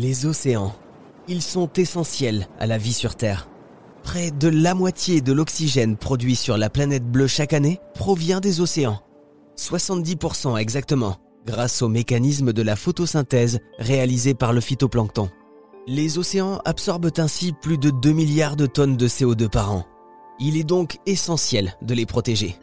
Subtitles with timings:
[0.00, 0.76] Les océans.
[1.26, 3.48] Ils sont essentiels à la vie sur Terre.
[4.04, 8.60] Près de la moitié de l'oxygène produit sur la planète bleue chaque année provient des
[8.60, 9.00] océans.
[9.56, 15.30] 70% exactement, grâce au mécanisme de la photosynthèse réalisé par le phytoplancton.
[15.88, 19.84] Les océans absorbent ainsi plus de 2 milliards de tonnes de CO2 par an.
[20.38, 22.54] Il est donc essentiel de les protéger.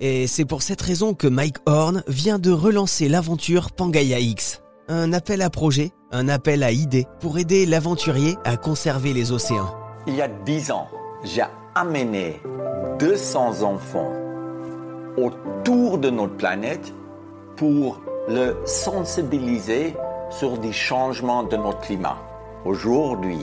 [0.00, 4.62] Et c'est pour cette raison que Mike Horn vient de relancer l'aventure Pangaea X.
[4.88, 9.74] Un appel à projet, un appel à idées pour aider l'aventurier à conserver les océans.
[10.06, 10.88] Il y a dix ans,
[11.22, 11.44] j'ai
[11.74, 12.40] amené
[12.98, 14.12] 200 enfants
[15.16, 16.94] autour de notre planète
[17.56, 19.94] pour le sensibiliser
[20.30, 22.18] sur des changements de notre climat.
[22.64, 23.40] Aujourd'hui,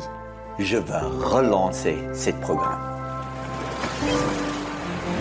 [0.60, 2.80] je veux relancer ce programme.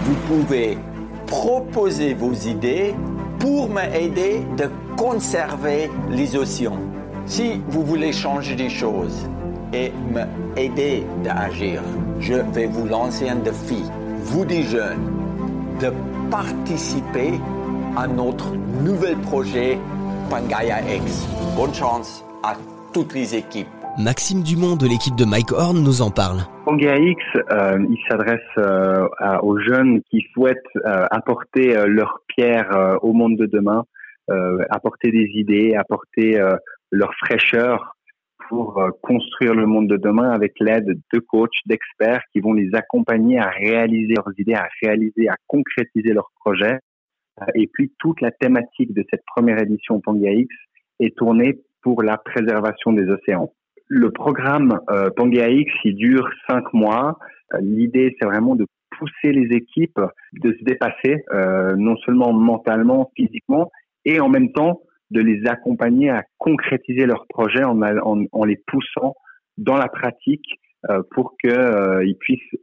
[0.05, 0.79] Vous pouvez
[1.27, 2.95] proposer vos idées
[3.39, 6.79] pour m'aider de conserver les océans.
[7.27, 9.27] Si vous voulez changer des choses
[9.73, 11.83] et m'aider d'agir,
[12.21, 13.83] je vais vous lancer un défi,
[14.19, 15.11] vous des jeunes,
[15.81, 15.91] de
[16.31, 17.33] participer
[17.97, 19.79] à notre nouvel projet
[20.29, 21.27] Pangaea X.
[21.57, 22.55] Bonne chance à
[22.93, 23.69] toutes les équipes.
[23.99, 26.41] Maxime Dumont de l'équipe de Mike Horn nous en parle.
[26.67, 29.07] Pangaea X, euh, il s'adresse euh,
[29.43, 33.85] aux jeunes qui souhaitent euh, apporter leur pierre au monde de demain,
[34.71, 36.41] apporter des idées, apporter
[36.95, 37.97] leur fraîcheur
[38.49, 43.39] pour construire le monde de demain avec l'aide de coachs, d'experts qui vont les accompagner
[43.39, 46.79] à réaliser leurs idées, à réaliser, à concrétiser leurs projets.
[47.55, 50.55] Et puis toute la thématique de cette première édition Pangaea X
[51.01, 53.53] est tournée pour la préservation des océans.
[53.89, 57.19] Le programme euh, Pangea X, il dure cinq mois.
[57.53, 58.67] Euh, l'idée, c'est vraiment de
[58.99, 60.01] pousser les équipes
[60.33, 63.71] de se dépasser, euh, non seulement mentalement, physiquement,
[64.05, 64.81] et en même temps
[65.15, 69.15] de les accompagner à concrétiser leurs projets en, les poussant
[69.57, 72.57] dans la pratique euh, pour qu'ils euh, puissent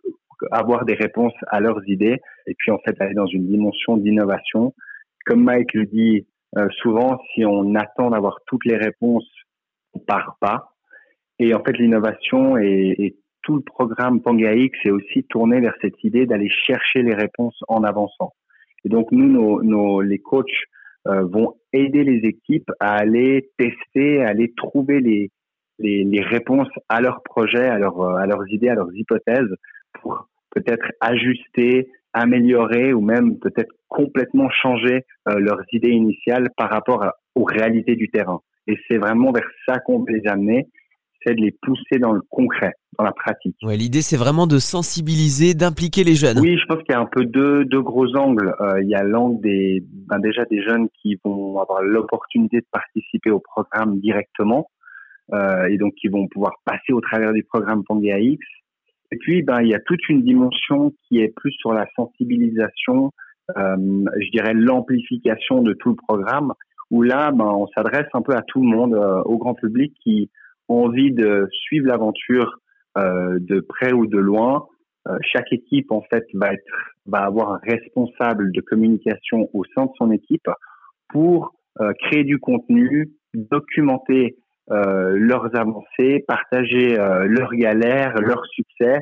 [0.52, 4.74] avoir des réponses à leurs idées et puis en fait aller dans une dimension d'innovation.
[5.25, 6.28] Comme Mike le dit
[6.58, 9.30] euh, souvent, si on attend d'avoir toutes les réponses,
[9.94, 10.74] on part pas.
[11.40, 16.04] Et en fait, l'innovation et, tout le programme Pangea X est aussi tourné vers cette
[16.04, 18.34] idée d'aller chercher les réponses en avançant.
[18.86, 20.46] Et donc, nous, nos, les coachs
[21.06, 25.30] vont aider les équipes à aller tester, à aller trouver les,
[25.80, 29.56] les, les réponses à leurs projets, à, leur, à leurs idées, à leurs hypothèses
[30.02, 37.06] pour peut-être ajuster, améliorer ou même peut-être complètement changer euh, leurs idées initiales par rapport
[37.36, 38.42] aux réalités du terrain.
[38.68, 40.68] Et c'est vraiment vers ça qu'on peut les amener
[41.24, 43.56] c'est de les pousser dans le concret, dans la pratique.
[43.64, 46.40] Ouais, l'idée c'est vraiment de sensibiliser, d'impliquer les jeunes.
[46.40, 48.54] Oui, je pense qu'il y a un peu deux, deux gros angles.
[48.59, 52.66] Euh, il y a l'angle des, ben déjà des jeunes qui vont avoir l'opportunité de
[52.72, 54.70] participer au programme directement
[55.34, 58.46] euh, et donc qui vont pouvoir passer au travers du programme Pangea X.
[59.12, 63.12] Et puis, ben il y a toute une dimension qui est plus sur la sensibilisation,
[63.58, 63.76] euh,
[64.20, 66.54] je dirais l'amplification de tout le programme,
[66.90, 68.96] où là, ben on s'adresse un peu à tout le monde,
[69.26, 70.30] au grand public qui
[70.72, 72.58] envie de suivre l'aventure
[72.98, 74.68] euh, de près ou de loin,
[75.08, 76.64] euh, chaque équipe en fait va être
[77.06, 80.48] va avoir un responsable de communication au sein de son équipe
[81.10, 84.36] pour euh, créer du contenu, documenter
[84.68, 89.00] leurs avancées, partager leurs galères, leurs succès,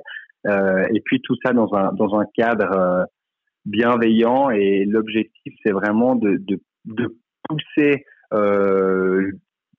[0.47, 3.05] et puis tout ça dans un dans un cadre
[3.65, 4.49] bienveillant.
[4.49, 7.15] Et l'objectif c'est vraiment de de, de
[7.47, 8.03] pousser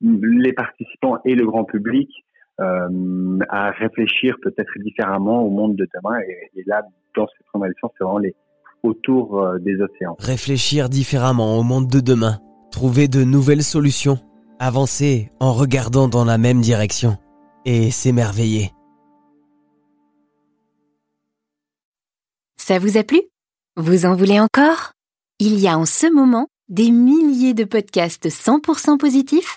[0.01, 2.09] les participants et le grand public
[2.61, 6.19] euh, à réfléchir peut-être différemment au monde de demain.
[6.21, 6.83] Et, là,
[7.17, 8.35] dans cette formation, c'est vraiment les,
[8.83, 10.17] autour euh, des océans.
[10.19, 12.39] Réfléchir différemment au monde de demain,
[12.71, 14.19] trouver de nouvelles solutions,
[14.59, 17.17] avancer en regardant dans la même direction
[17.65, 18.73] et s'émerveiller.
[22.59, 23.23] Ça vous a plu?
[23.77, 24.93] Vous en voulez encore?
[25.39, 29.57] Il y a en ce moment des milliers de podcasts 100% positifs